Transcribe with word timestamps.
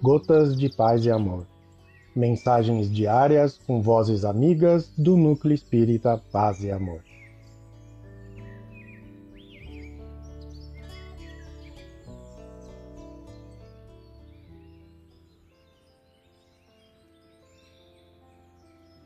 Gotas 0.00 0.56
de 0.56 0.68
Paz 0.68 1.04
e 1.04 1.10
Amor. 1.10 1.44
Mensagens 2.14 2.88
diárias 2.88 3.58
com 3.66 3.82
vozes 3.82 4.24
amigas 4.24 4.92
do 4.96 5.16
Núcleo 5.16 5.52
Espírita 5.52 6.22
Paz 6.30 6.62
e 6.62 6.70
Amor. 6.70 7.02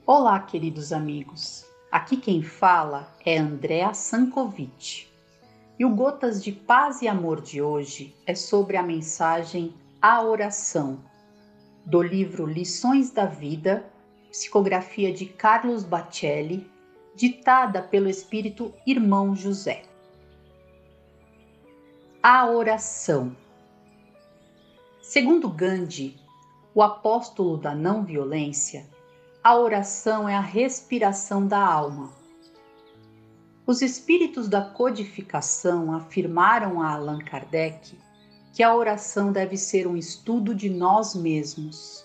Olá, 0.05 0.41
queridos 0.41 0.93
amigos. 0.93 1.65
Aqui 1.91 2.19
quem 2.19 2.43
fala 2.43 3.09
é 3.25 3.39
Andréa 3.39 3.95
Sankovic. 3.95 5.07
E 5.79 5.87
o 5.87 5.97
Gotas 5.97 6.45
de 6.45 6.53
Paz 6.53 7.01
e 7.01 7.09
Amor 7.09 7.41
de 7.41 7.63
hoje 7.63 8.15
é 8.27 8.35
sobre 8.35 8.77
a 8.77 8.83
mensagem 8.83 9.73
A 10.05 10.21
Oração, 10.21 10.99
do 11.87 12.03
livro 12.03 12.45
Lições 12.45 13.13
da 13.13 13.25
Vida, 13.25 13.89
psicografia 14.33 15.13
de 15.13 15.27
Carlos 15.27 15.85
Bacelli, 15.85 16.69
ditada 17.15 17.81
pelo 17.81 18.09
espírito 18.09 18.75
Irmão 18.85 19.37
José. 19.37 19.85
A 22.21 22.51
Oração. 22.51 23.37
Segundo 25.01 25.49
Gandhi, 25.49 26.19
o 26.75 26.83
apóstolo 26.83 27.57
da 27.57 27.73
não 27.73 28.05
violência, 28.05 28.85
a 29.41 29.55
oração 29.55 30.29
é 30.29 30.35
a 30.35 30.41
respiração 30.41 31.47
da 31.47 31.65
alma. 31.65 32.13
Os 33.65 33.81
espíritos 33.81 34.49
da 34.49 34.63
codificação 34.63 35.95
afirmaram 35.95 36.83
a 36.83 36.91
Allan 36.93 37.21
Kardec 37.21 37.97
que 38.53 38.63
a 38.63 38.75
oração 38.75 39.33
deve 39.33 39.57
ser 39.57 39.87
um 39.87 39.97
estudo 39.97 40.55
de 40.55 40.69
nós 40.69 41.15
mesmos. 41.15 42.05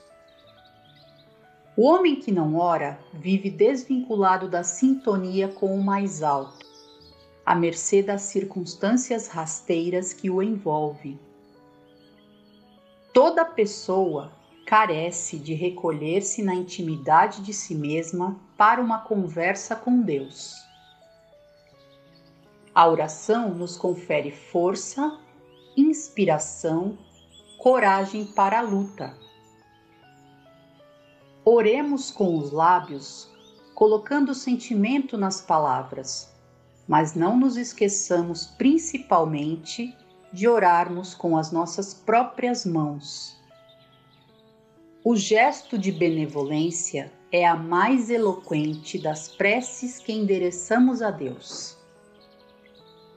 O 1.75 1.85
homem 1.85 2.15
que 2.15 2.31
não 2.31 2.55
ora 2.55 2.97
vive 3.13 3.49
desvinculado 3.49 4.49
da 4.49 4.63
sintonia 4.63 5.47
com 5.47 5.75
o 5.75 5.83
mais 5.83 6.23
alto, 6.23 6.65
à 7.45 7.53
mercê 7.53 8.01
das 8.01 8.23
circunstâncias 8.23 9.27
rasteiras 9.27 10.13
que 10.13 10.29
o 10.29 10.41
envolvem. 10.41 11.19
Toda 13.13 13.45
pessoa 13.45 14.31
carece 14.65 15.37
de 15.37 15.53
recolher-se 15.53 16.41
na 16.41 16.53
intimidade 16.53 17.41
de 17.41 17.53
si 17.53 17.75
mesma 17.75 18.39
para 18.57 18.81
uma 18.81 18.99
conversa 18.99 19.75
com 19.75 20.01
Deus. 20.01 20.55
A 22.73 22.87
oração 22.87 23.53
nos 23.53 23.77
confere 23.77 24.31
força, 24.31 25.19
inspiração, 25.77 26.97
coragem 27.59 28.25
para 28.25 28.59
a 28.59 28.61
luta. 28.61 29.15
Oremos 31.45 32.11
com 32.11 32.37
os 32.37 32.51
lábios, 32.51 33.29
colocando 33.75 34.33
sentimento 34.33 35.17
nas 35.17 35.39
palavras, 35.39 36.33
mas 36.87 37.13
não 37.13 37.37
nos 37.37 37.55
esqueçamos 37.55 38.47
principalmente 38.57 39.95
de 40.33 40.47
orarmos 40.47 41.13
com 41.13 41.37
as 41.37 41.51
nossas 41.51 41.93
próprias 41.93 42.65
mãos 42.65 43.37
o 45.09 45.15
gesto 45.15 45.77
de 45.77 45.89
benevolência 45.89 47.13
é 47.31 47.47
a 47.47 47.55
mais 47.55 48.09
eloquente 48.09 48.99
das 48.99 49.29
preces 49.29 49.99
que 49.99 50.11
endereçamos 50.11 51.01
a 51.01 51.09
Deus. 51.09 51.77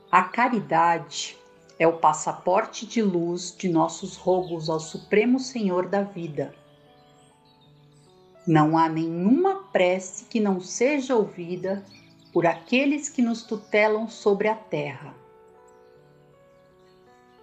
A 0.09 0.23
caridade 0.23 1.37
é 1.81 1.89
o 1.89 1.95
passaporte 1.95 2.87
de 2.87 3.01
luz 3.01 3.57
de 3.57 3.67
nossos 3.67 4.15
rogos 4.15 4.69
ao 4.69 4.79
Supremo 4.79 5.41
Senhor 5.41 5.89
da 5.89 6.03
vida. 6.03 6.55
Não 8.47 8.77
há 8.77 8.87
nenhuma 8.87 9.65
prece 9.73 10.27
que 10.27 10.39
não 10.39 10.61
seja 10.61 11.17
ouvida 11.17 11.83
por 12.35 12.47
aqueles 12.47 13.09
que 13.09 13.23
nos 13.23 13.43
tutelam 13.45 14.11
sobre 14.11 14.47
a 14.47 14.55
terra. 14.55 15.15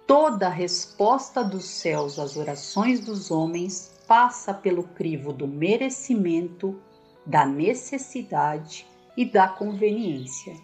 Toda 0.06 0.48
resposta 0.48 1.42
dos 1.42 1.64
céus 1.64 2.16
às 2.16 2.36
orações 2.36 3.00
dos 3.00 3.32
homens 3.32 4.00
passa 4.06 4.54
pelo 4.54 4.84
crivo 4.84 5.32
do 5.32 5.48
merecimento, 5.48 6.80
da 7.26 7.44
necessidade 7.44 8.86
e 9.16 9.24
da 9.24 9.48
conveniência. 9.48 10.54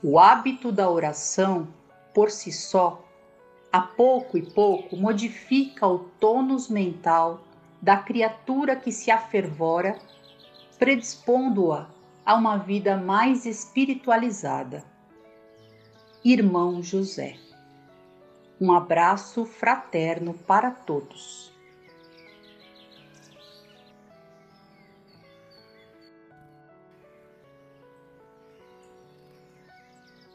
O 0.00 0.16
hábito 0.16 0.70
da 0.70 0.88
oração, 0.88 1.66
por 2.14 2.30
si 2.30 2.52
só, 2.52 3.04
a 3.72 3.80
pouco 3.80 4.38
e 4.38 4.42
pouco 4.42 4.96
modifica 4.96 5.86
o 5.86 5.98
tônus 6.20 6.68
mental 6.68 7.42
da 7.82 7.96
criatura 7.96 8.76
que 8.76 8.92
se 8.92 9.10
afervora, 9.10 9.98
predispondo-a 10.78 11.88
a 12.24 12.34
uma 12.34 12.56
vida 12.56 12.96
mais 12.96 13.44
espiritualizada. 13.44 14.84
Irmão 16.24 16.82
José. 16.82 17.36
Um 18.60 18.72
abraço 18.72 19.44
fraterno 19.44 20.32
para 20.32 20.70
todos. 20.70 21.53